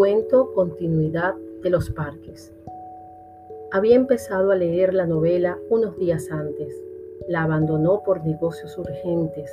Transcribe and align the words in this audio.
cuento 0.00 0.54
Continuidad 0.54 1.34
de 1.62 1.68
los 1.68 1.90
Parques. 1.90 2.54
Había 3.70 3.96
empezado 3.96 4.50
a 4.50 4.54
leer 4.54 4.94
la 4.94 5.04
novela 5.04 5.58
unos 5.68 5.98
días 5.98 6.30
antes. 6.30 6.74
La 7.28 7.42
abandonó 7.42 8.02
por 8.02 8.24
negocios 8.24 8.78
urgentes. 8.78 9.50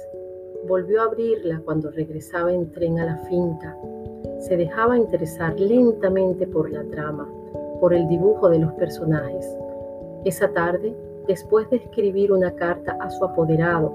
Volvió 0.66 1.02
a 1.02 1.07
abrirla 1.07 1.62
cuando 1.66 1.91
regresaba 1.91 2.54
en 2.54 2.71
tren 2.71 2.98
a 2.98 3.05
la 3.07 3.18
finca. 3.28 3.78
Se 4.39 4.55
dejaba 4.55 4.98
interesar 4.98 5.60
lentamente 5.60 6.48
por 6.48 6.71
la 6.71 6.86
trama, 6.86 7.29
por 7.82 7.93
el 7.93 8.07
dibujo 8.07 8.48
de 8.48 8.59
los 8.59 8.71
personajes. 8.75 9.45
Esa 10.23 10.48
tarde, 10.54 10.95
después 11.27 11.70
de 11.71 11.75
escribir 11.75 12.32
una 12.32 12.55
carta 12.55 12.98
a 13.02 13.09
su 13.09 13.25
apoderado 13.25 13.91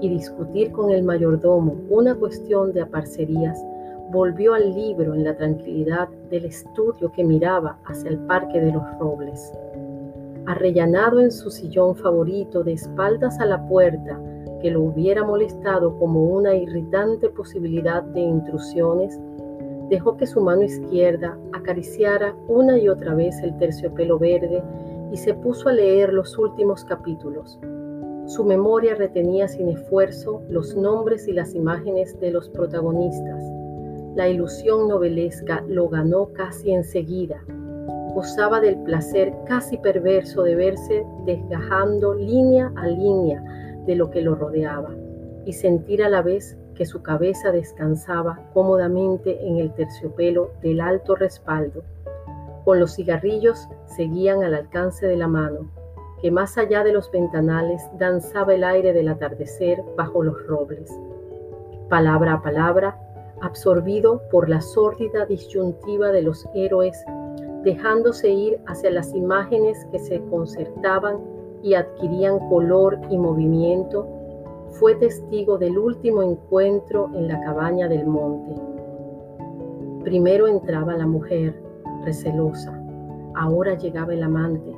y 0.00 0.08
discutir 0.08 0.72
con 0.72 0.90
el 0.90 1.04
mayordomo 1.04 1.76
una 1.90 2.16
cuestión 2.16 2.72
de 2.72 2.80
aparcerías, 2.80 3.64
volvió 4.12 4.52
al 4.52 4.74
libro 4.74 5.14
en 5.14 5.24
la 5.24 5.34
tranquilidad 5.34 6.06
del 6.28 6.44
estudio 6.44 7.10
que 7.12 7.24
miraba 7.24 7.78
hacia 7.86 8.10
el 8.10 8.18
Parque 8.18 8.60
de 8.60 8.70
los 8.70 8.82
Robles. 8.98 9.50
Arrellanado 10.44 11.18
en 11.18 11.32
su 11.32 11.50
sillón 11.50 11.96
favorito 11.96 12.62
de 12.62 12.74
espaldas 12.74 13.40
a 13.40 13.46
la 13.46 13.66
puerta 13.68 14.20
que 14.60 14.70
lo 14.70 14.82
hubiera 14.82 15.24
molestado 15.24 15.98
como 15.98 16.24
una 16.24 16.54
irritante 16.54 17.30
posibilidad 17.30 18.02
de 18.02 18.20
intrusiones, 18.20 19.18
dejó 19.88 20.18
que 20.18 20.26
su 20.26 20.42
mano 20.42 20.62
izquierda 20.62 21.38
acariciara 21.54 22.36
una 22.48 22.76
y 22.76 22.90
otra 22.90 23.14
vez 23.14 23.40
el 23.42 23.56
terciopelo 23.56 24.18
verde 24.18 24.62
y 25.10 25.16
se 25.16 25.32
puso 25.32 25.70
a 25.70 25.72
leer 25.72 26.12
los 26.12 26.36
últimos 26.36 26.84
capítulos. 26.84 27.58
Su 28.26 28.44
memoria 28.44 28.94
retenía 28.94 29.48
sin 29.48 29.70
esfuerzo 29.70 30.42
los 30.50 30.76
nombres 30.76 31.26
y 31.28 31.32
las 31.32 31.54
imágenes 31.54 32.20
de 32.20 32.30
los 32.30 32.50
protagonistas 32.50 33.42
la 34.14 34.28
ilusión 34.28 34.88
novelesca 34.88 35.64
lo 35.68 35.88
ganó 35.88 36.32
casi 36.34 36.72
enseguida. 36.72 37.42
Gozaba 38.14 38.60
del 38.60 38.76
placer 38.82 39.32
casi 39.46 39.78
perverso 39.78 40.42
de 40.42 40.54
verse 40.54 41.06
desgajando 41.24 42.14
línea 42.14 42.70
a 42.76 42.86
línea 42.86 43.42
de 43.86 43.96
lo 43.96 44.10
que 44.10 44.20
lo 44.20 44.34
rodeaba 44.34 44.90
y 45.46 45.54
sentir 45.54 46.02
a 46.02 46.10
la 46.10 46.20
vez 46.20 46.58
que 46.74 46.84
su 46.84 47.02
cabeza 47.02 47.52
descansaba 47.52 48.38
cómodamente 48.52 49.46
en 49.46 49.58
el 49.58 49.72
terciopelo 49.72 50.50
del 50.62 50.80
alto 50.80 51.16
respaldo. 51.16 51.82
Con 52.64 52.80
los 52.80 52.94
cigarrillos 52.94 53.68
seguían 53.86 54.44
al 54.44 54.54
alcance 54.54 55.06
de 55.06 55.16
la 55.16 55.26
mano, 55.26 55.70
que 56.20 56.30
más 56.30 56.58
allá 56.58 56.84
de 56.84 56.92
los 56.92 57.10
ventanales 57.10 57.82
danzaba 57.98 58.54
el 58.54 58.62
aire 58.62 58.92
del 58.92 59.08
atardecer 59.08 59.82
bajo 59.96 60.22
los 60.22 60.46
robles. 60.46 60.90
Palabra 61.88 62.34
a 62.34 62.42
palabra 62.42 62.96
absorbido 63.42 64.22
por 64.30 64.48
la 64.48 64.60
sórdida 64.60 65.26
disyuntiva 65.26 66.12
de 66.12 66.22
los 66.22 66.48
héroes, 66.54 67.04
dejándose 67.64 68.30
ir 68.30 68.60
hacia 68.66 68.90
las 68.90 69.12
imágenes 69.14 69.84
que 69.90 69.98
se 69.98 70.20
concertaban 70.30 71.18
y 71.62 71.74
adquirían 71.74 72.38
color 72.48 72.98
y 73.10 73.18
movimiento, 73.18 74.08
fue 74.70 74.94
testigo 74.94 75.58
del 75.58 75.76
último 75.76 76.22
encuentro 76.22 77.10
en 77.14 77.28
la 77.28 77.40
cabaña 77.40 77.88
del 77.88 78.06
monte. 78.06 78.54
Primero 80.04 80.46
entraba 80.46 80.96
la 80.96 81.06
mujer, 81.06 81.54
recelosa. 82.04 82.78
Ahora 83.34 83.74
llegaba 83.74 84.14
el 84.14 84.22
amante, 84.22 84.74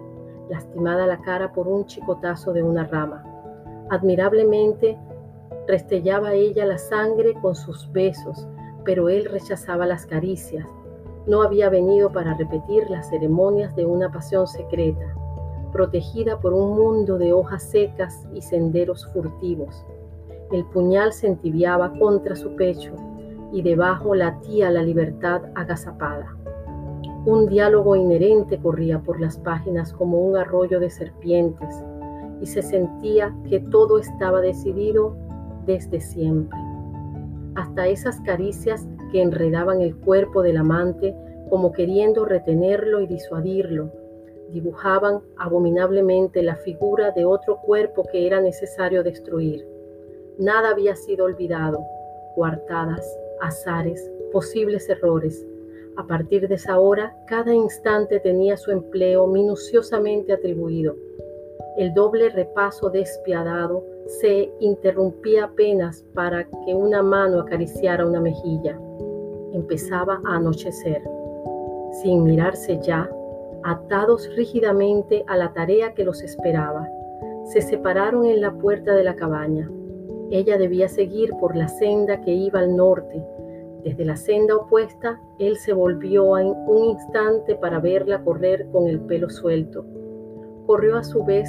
lastimada 0.51 1.07
la 1.07 1.21
cara 1.21 1.53
por 1.53 1.69
un 1.69 1.87
chicotazo 1.87 2.53
de 2.53 2.63
una 2.63 2.85
rama. 2.85 3.25
Admirablemente 3.91 4.99
restellaba 5.67 6.35
ella 6.35 6.67
la 6.67 6.79
sangre 6.79 7.35
con 7.41 7.55
sus 7.55 7.91
besos, 7.93 8.47
pero 8.85 9.09
él 9.09 9.25
rechazaba 9.27 9.87
las 9.87 10.07
caricias. 10.07 10.67
No 11.27 11.43
había 11.43 11.71
venido 11.71 12.13
para 12.13 12.35
repetir 12.35 12.89
las 12.91 13.09
ceremonias 13.09 13.75
de 13.77 13.87
una 13.87 14.13
pasión 14.13 14.47
secreta, 14.47 15.15
protegida 15.73 16.39
por 16.39 16.53
un 16.53 16.77
mundo 16.77 17.19
de 17.19 17.33
hojas 17.33 17.63
secas 17.63 18.27
y 18.35 18.43
senderos 18.43 19.07
furtivos. 19.13 19.85
El 20.53 20.65
puñal 20.67 21.13
se 21.13 21.27
entibiaba 21.27 21.93
contra 21.99 22.37
su 22.37 22.55
pecho 22.55 22.93
y 23.53 23.63
debajo 23.63 24.15
latía 24.15 24.71
la 24.71 24.83
libertad 24.83 25.43
agazapada. 25.55 26.37
Un 27.25 27.49
diálogo 27.49 27.97
inherente 27.97 28.59
corría 28.61 29.01
por 29.01 29.19
las 29.19 29.39
páginas 29.39 29.95
como 29.95 30.19
un 30.19 30.37
arroyo 30.37 30.79
de 30.79 30.91
serpientes 30.91 31.83
y 32.43 32.47
se 32.47 32.61
sentía 32.61 33.35
que 33.49 33.61
todo 33.61 33.99
estaba 33.99 34.43
decidido 34.43 35.17
desde 35.67 36.01
siempre 36.01 36.59
hasta 37.55 37.87
esas 37.87 38.21
caricias 38.21 38.87
que 39.13 39.23
enredaban 39.23 39.81
el 39.81 39.97
cuerpo 39.97 40.43
del 40.43 40.57
amante 40.57 41.15
como 41.49 41.73
queriendo 41.73 42.25
retenerlo 42.25 43.01
y 43.01 43.07
disuadirlo, 43.07 43.93
dibujaban 44.51 45.21
abominablemente 45.37 46.43
la 46.43 46.57
figura 46.57 47.13
de 47.13 47.25
otro 47.25 47.61
cuerpo 47.61 48.05
que 48.11 48.27
era 48.27 48.41
necesario 48.41 49.03
destruir. 49.03 49.67
Nada 50.39 50.71
había 50.71 50.97
sido 50.97 51.27
olvidado, 51.27 51.79
coartadas, 52.35 53.07
azares, 53.41 54.11
posibles 54.33 54.89
errores. 54.89 55.47
A 55.97 56.07
partir 56.07 56.49
de 56.49 56.57
esa 56.57 56.81
hora, 56.81 57.17
cada 57.29 57.55
instante 57.55 58.19
tenía 58.19 58.57
su 58.57 58.73
empleo 58.73 59.29
minuciosamente 59.29 60.33
atribuido. 60.33 60.97
El 61.77 61.95
doble 61.95 62.31
repaso 62.31 62.91
despiadado 62.91 63.85
se 64.07 64.53
interrumpía 64.61 65.45
apenas 65.45 66.05
para 66.15 66.45
que 66.45 66.75
una 66.75 67.03
mano 67.03 67.41
acariciara 67.41 68.07
una 68.07 68.21
mejilla. 68.21 68.79
Empezaba 69.53 70.21
a 70.25 70.37
anochecer. 70.37 71.03
Sin 72.03 72.25
mirarse 72.25 72.79
ya, 72.83 73.09
atados 73.63 74.29
rígidamente 74.37 75.25
a 75.27 75.37
la 75.37 75.53
tarea 75.53 75.95
que 75.95 76.05
los 76.05 76.23
esperaba, 76.23 76.89
se 77.45 77.61
separaron 77.61 78.27
en 78.27 78.41
la 78.41 78.53
puerta 78.53 78.95
de 78.95 79.05
la 79.05 79.17
cabaña. 79.17 79.71
Ella 80.31 80.59
debía 80.59 80.89
seguir 80.89 81.31
por 81.41 81.57
la 81.57 81.69
senda 81.69 82.21
que 82.21 82.33
iba 82.33 82.61
al 82.61 82.77
norte. 82.77 83.25
Desde 83.85 84.05
la 84.05 84.17
senda 84.17 84.57
opuesta, 84.57 85.21
él 85.39 85.57
se 85.57 85.73
volvió 85.73 86.39
en 86.39 86.49
un 86.67 86.85
instante 86.85 87.55
para 87.55 87.81
verla 87.81 88.25
correr 88.25 88.67
con 88.73 88.89
el 88.89 89.01
pelo 89.01 89.29
suelto. 89.29 89.85
Corrió 90.67 90.97
a 90.97 91.05
su 91.05 91.23
vez 91.25 91.49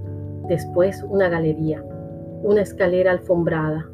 después 0.47 1.03
una 1.03 1.29
galería, 1.29 1.83
una 2.43 2.61
escalera 2.61 3.11
alfombrada, 3.11 3.89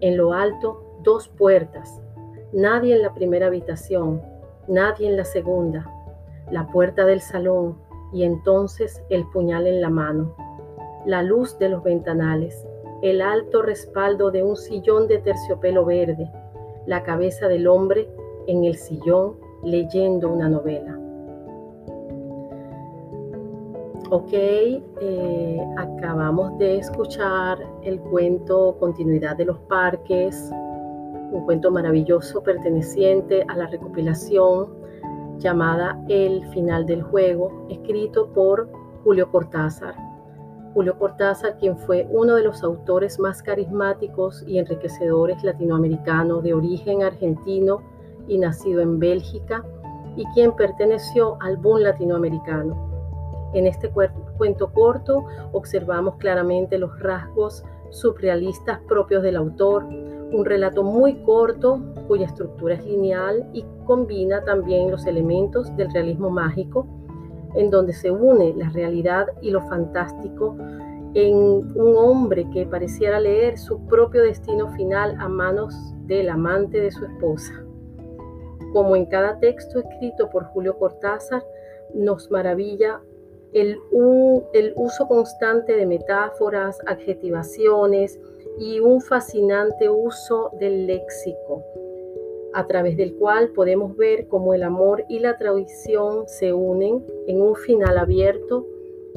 en 0.00 0.16
lo 0.16 0.32
alto 0.32 0.98
dos 1.02 1.28
puertas, 1.28 2.00
nadie 2.52 2.96
en 2.96 3.02
la 3.02 3.14
primera 3.14 3.46
habitación, 3.46 4.20
nadie 4.68 5.08
en 5.08 5.16
la 5.16 5.24
segunda, 5.24 5.90
la 6.50 6.68
puerta 6.68 7.04
del 7.04 7.20
salón 7.20 7.78
y 8.12 8.24
entonces 8.24 9.02
el 9.08 9.26
puñal 9.30 9.66
en 9.66 9.80
la 9.80 9.90
mano, 9.90 10.34
la 11.06 11.22
luz 11.22 11.58
de 11.58 11.68
los 11.68 11.82
ventanales, 11.82 12.66
el 13.02 13.20
alto 13.20 13.62
respaldo 13.62 14.30
de 14.30 14.42
un 14.42 14.56
sillón 14.56 15.06
de 15.06 15.18
terciopelo 15.18 15.84
verde, 15.84 16.30
la 16.86 17.02
cabeza 17.02 17.48
del 17.48 17.66
hombre 17.66 18.08
en 18.46 18.64
el 18.64 18.76
sillón 18.76 19.36
leyendo 19.62 20.30
una 20.30 20.48
novela. 20.48 20.95
Ok, 24.08 24.32
eh, 24.32 25.60
acabamos 25.76 26.56
de 26.58 26.78
escuchar 26.78 27.58
el 27.82 27.98
cuento 27.98 28.76
Continuidad 28.78 29.36
de 29.36 29.46
los 29.46 29.58
Parques, 29.62 30.48
un 31.32 31.44
cuento 31.44 31.72
maravilloso 31.72 32.40
perteneciente 32.40 33.44
a 33.48 33.56
la 33.56 33.66
recopilación 33.66 34.68
llamada 35.38 36.00
El 36.08 36.46
final 36.50 36.86
del 36.86 37.02
juego, 37.02 37.66
escrito 37.68 38.32
por 38.32 38.68
Julio 39.02 39.28
Cortázar. 39.32 39.96
Julio 40.72 40.96
Cortázar, 41.00 41.56
quien 41.58 41.76
fue 41.76 42.06
uno 42.08 42.36
de 42.36 42.44
los 42.44 42.62
autores 42.62 43.18
más 43.18 43.42
carismáticos 43.42 44.44
y 44.46 44.58
enriquecedores 44.58 45.42
latinoamericanos 45.42 46.44
de 46.44 46.54
origen 46.54 47.02
argentino 47.02 47.82
y 48.28 48.38
nacido 48.38 48.82
en 48.82 49.00
Bélgica, 49.00 49.64
y 50.14 50.24
quien 50.26 50.54
perteneció 50.54 51.36
al 51.40 51.56
boom 51.56 51.80
latinoamericano 51.80 52.85
en 53.58 53.66
este 53.66 53.90
cuento 53.90 54.72
corto 54.72 55.24
observamos 55.52 56.16
claramente 56.16 56.78
los 56.78 56.98
rasgos 57.00 57.64
surrealistas 57.90 58.80
propios 58.88 59.22
del 59.22 59.36
autor, 59.36 59.84
Un 60.32 60.44
relato 60.44 60.82
muy 60.82 61.22
corto 61.22 61.80
cuya 62.08 62.26
estructura 62.26 62.74
es 62.74 62.84
lineal 62.84 63.48
y 63.52 63.64
combina 63.84 64.42
también 64.44 64.90
los 64.90 65.06
elementos 65.06 65.74
del 65.76 65.92
realismo 65.92 66.30
mágico, 66.30 66.84
en 67.54 67.70
donde 67.70 67.92
se 67.92 68.10
une 68.10 68.52
la 68.56 68.68
realidad 68.70 69.26
y 69.40 69.52
lo 69.52 69.62
fantástico 69.68 70.56
en 71.14 71.34
un 71.36 71.96
hombre 71.96 72.50
que 72.50 72.66
pareciera 72.66 73.20
leer 73.20 73.56
su 73.56 73.86
propio 73.86 74.22
destino 74.22 74.68
final 74.72 75.16
a 75.20 75.28
manos 75.28 75.74
del 76.06 76.28
amante 76.28 76.80
de 76.80 76.90
su 76.90 77.04
esposa. 77.04 77.54
Como 78.72 78.96
en 78.96 79.06
cada 79.06 79.38
texto 79.38 79.78
escrito 79.78 80.28
por 80.28 80.44
Julio 80.46 80.76
Cortázar, 80.76 81.42
nos 81.94 82.30
maravilla 82.30 83.00
el, 83.52 83.78
uso 84.76 85.08
constante 85.08 85.76
de 85.76 85.86
metáforas, 85.86 86.78
adjetivaciones 86.86 88.20
y 88.58 88.80
un 88.80 89.00
fascinante 89.00 89.88
uso 89.88 90.50
del 90.58 90.86
léxico, 90.86 91.64
a 92.54 92.66
través 92.66 92.96
del 92.96 93.14
cual 93.14 93.50
podemos 93.50 93.96
ver 93.96 94.26
cómo 94.28 94.54
el 94.54 94.62
amor 94.62 95.04
y 95.08 95.18
la 95.18 95.36
tradición 95.36 96.26
se 96.26 96.52
unen 96.52 97.04
en 97.26 97.40
un 97.40 97.54
final 97.54 97.98
abierto 97.98 98.66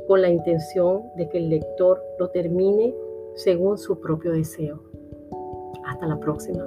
con 0.07 0.21
la 0.21 0.29
intención 0.29 1.03
de 1.15 1.29
que 1.29 1.37
el 1.37 1.49
lector 1.49 2.01
lo 2.17 2.29
termine 2.29 2.93
según 3.35 3.77
su 3.77 3.99
propio 3.99 4.31
deseo. 4.31 4.79
Hasta 5.85 6.07
la 6.07 6.19
próxima. 6.19 6.65